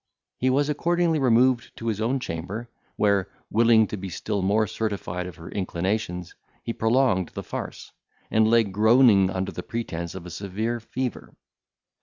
[0.39, 5.27] He was accordingly removed to his own chamber, where, willing to be still more certified
[5.27, 7.91] of her inclinations, he prolonged the farce,
[8.31, 11.35] and lay groaning under the pretence of a severe fever.